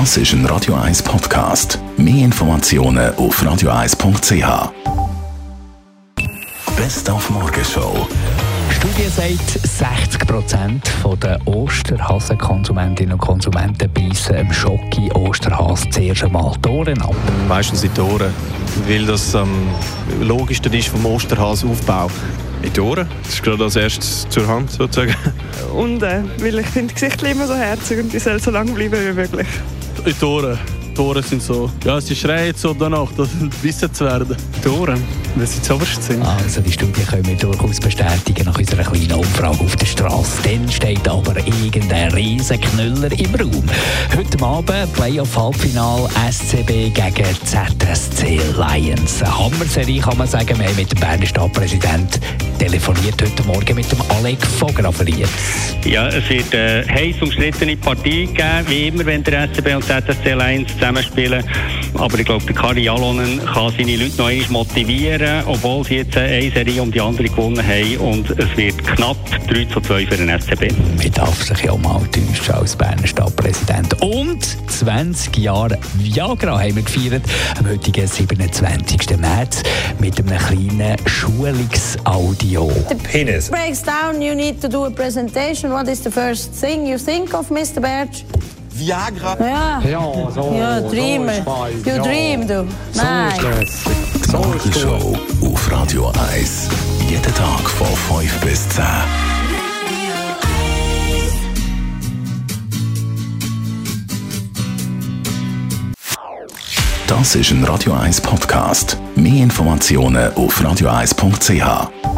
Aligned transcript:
Das 0.00 0.16
ist 0.16 0.32
ein 0.32 0.44
Radio 0.46 0.74
1 0.74 1.04
Podcast. 1.04 1.78
Mehr 1.96 2.24
Informationen 2.24 3.14
auf 3.14 3.40
radio1.ch. 3.40 4.72
Best 6.76 7.08
auf 7.08 7.30
Morgenshow. 7.30 8.08
Studie 8.70 9.06
sagt, 9.08 9.50
60 9.50 10.26
Prozent 10.26 10.92
der 11.22 11.38
Osterhasenkonsumentinnen 11.46 13.12
und 13.12 13.20
Konsumenten 13.20 13.88
beißen 13.92 14.34
im 14.34 14.52
Schocki 14.52 15.12
Osterhase 15.12 15.88
zuerst 15.90 16.24
einmal 16.24 16.56
die 16.64 16.68
Ohren 16.70 17.00
ab. 17.00 17.14
Meistens 17.46 17.82
die 17.82 18.00
Ohren, 18.00 18.34
weil 18.88 19.06
das 19.06 19.32
am 19.36 19.48
ähm, 20.10 20.26
logischsten 20.26 20.72
ist 20.72 20.88
vom 20.88 21.06
Osterhasenaufbau. 21.06 22.10
In 22.62 22.72
die 22.72 22.80
Ohren, 22.80 23.06
das 23.22 23.34
ist 23.34 23.44
gerade 23.44 23.62
als 23.62 23.76
erstes 23.76 24.28
zur 24.28 24.48
Hand 24.48 24.72
sozusagen. 24.72 25.14
Und 25.72 26.02
äh, 26.02 26.24
weil 26.38 26.58
ich 26.58 26.66
finde 26.66 26.92
Gesichter 26.92 27.30
immer 27.30 27.46
so 27.46 27.54
herzig 27.54 28.00
und 28.00 28.12
die 28.12 28.18
soll 28.18 28.40
so 28.40 28.50
lang 28.50 28.74
bleiben 28.74 28.98
wie 29.00 29.12
möglich. 29.12 29.46
Die 30.96 31.00
Ohren 31.00 31.22
sind 31.22 31.42
so, 31.42 31.70
ja, 31.84 32.00
sie 32.00 32.14
schreien 32.14 32.54
so 32.54 32.72
danach, 32.74 33.08
das 33.16 33.28
wissen 33.62 33.92
zu 33.92 34.04
werden. 34.04 34.36
Die 34.64 34.68
Weil 35.36 35.46
sie 35.48 35.60
zuoberst 35.62 36.00
sind. 36.00 36.22
Also 36.22 36.60
die 36.60 36.70
Studie 36.70 37.02
können 37.02 37.26
wir 37.26 37.34
durchaus 37.36 37.80
bestätigen 37.80 38.44
nach 38.44 38.56
unserer 38.56 38.84
kleinen 38.84 39.12
Umfrage 39.12 39.60
auf 39.60 39.74
der 39.74 39.86
Straße. 39.86 40.42
Dann 40.44 40.70
steht 40.70 41.08
aber 41.08 41.36
irgendein 41.38 42.12
riesen 42.12 42.60
Knüller 42.60 43.10
im 43.10 43.34
Raum. 43.34 43.64
Heute 44.16 44.44
Abend 44.44 44.92
Playoff-Halbfinal 44.92 46.08
SCB 46.30 46.94
gegen 46.94 47.26
ZSC 47.44 48.40
Lions. 48.56 49.22
Eine 49.22 49.38
Hammerserie 49.38 50.00
kann 50.00 50.18
man 50.18 50.28
sagen. 50.28 50.56
Wir 50.56 50.68
haben 50.68 50.76
mit 50.76 50.92
dem 50.92 51.00
Berner 51.00 51.26
Stadtpräsident 51.26 52.20
telefoniert 52.58 53.20
heute 53.20 53.42
Morgen 53.44 53.74
mit 53.74 53.90
dem 53.90 54.00
Alec 54.10 54.40
Fografferiert. 54.46 55.28
Ja, 55.84 56.08
es 56.08 56.28
wird 56.30 56.54
eine 56.54 56.86
heiß 56.88 57.20
umstrittene 57.20 57.76
Partie 57.76 58.26
geben, 58.26 58.64
wie 58.68 58.88
immer, 58.88 59.04
wenn 59.04 59.22
der 59.24 59.48
SCB 59.48 59.74
und 59.74 59.84
ZSC 59.84 60.32
Lions 60.32 60.72
zusammenspielen. 60.72 61.44
Aber 61.94 62.18
ich 62.18 62.24
glaube, 62.24 62.44
der 62.44 62.54
Kari 62.54 62.84
Jalonen 62.84 63.44
kann 63.44 63.72
seine 63.76 63.96
Leute 63.96 64.16
noch 64.16 64.28
einmal 64.28 64.50
motivieren, 64.50 65.23
obwohl 65.46 65.84
sie 65.84 65.96
jetzt 65.96 66.16
eine 66.16 66.50
Serie 66.50 66.82
um 66.82 66.90
die 66.90 67.00
andere 67.00 67.28
gewonnen 67.28 67.64
haben. 67.66 67.96
Und 67.98 68.30
es 68.30 68.56
wird 68.56 68.78
knapp 68.96 69.16
3 69.48 69.64
zu 69.66 69.80
2 69.80 70.06
für 70.06 70.16
den 70.16 70.28
SCB. 70.28 70.72
Man 70.96 71.12
darf 71.12 71.42
sich 71.42 71.62
ja 71.62 71.76
mal 71.76 72.00
täuschen 72.12 72.54
als 72.54 72.76
Berner 72.76 73.06
Stadtpräsident. 73.06 74.00
Und 74.02 74.56
20 74.70 75.36
Jahre 75.38 75.78
Viagra 75.94 76.60
haben 76.60 76.76
wir 76.76 76.82
gefeiert, 76.82 77.22
am 77.58 77.68
heutigen 77.68 78.06
27. 78.06 79.18
März, 79.18 79.62
mit 79.98 80.18
einem 80.18 80.38
kleinen 80.38 80.96
Schulungsaudio. 81.06 82.70
The 82.88 82.94
penis 82.96 83.50
breaks 83.50 83.82
down, 83.82 84.20
you 84.20 84.34
need 84.34 84.60
to 84.60 84.68
do 84.68 84.84
a 84.84 84.90
presentation. 84.90 85.70
What 85.72 85.88
is 85.88 86.02
the 86.02 86.10
first 86.10 86.52
thing 86.52 86.86
you 86.86 86.98
think 86.98 87.34
of, 87.34 87.50
Mr. 87.50 87.80
Berge? 87.80 88.24
Viagra. 88.74 89.36
Ja, 89.38 89.80
ja 89.88 90.30
so, 90.34 90.54
ja 90.58 90.80
dream. 90.80 91.28
So 91.44 91.66
you 91.84 91.96
ja. 91.96 92.02
dream, 92.02 92.46
du. 92.46 92.66
Nein. 92.94 93.66
So 94.26 94.42
die 94.64 94.72
Show 94.72 95.16
auf 95.42 95.70
Radio 95.70 96.12
1. 96.32 96.68
Jeden 97.08 97.34
Tag 97.34 97.70
von 97.70 97.86
5 98.20 98.40
bis 98.40 98.68
10. 98.70 98.84
Das 107.06 107.36
ist 107.36 107.50
ein 107.52 107.62
Radio 107.64 107.92
1 107.92 108.20
Podcast. 108.22 108.98
Mehr 109.14 109.44
Informationen 109.44 110.34
auf 110.34 110.60
radio1.ch. 110.60 112.13